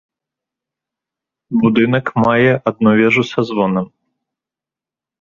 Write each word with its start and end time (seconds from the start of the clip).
Будынак 1.59 2.07
мае 2.25 2.53
адну 2.73 2.89
вежу 3.03 3.23
са 3.31 3.41
звонам. 3.55 3.87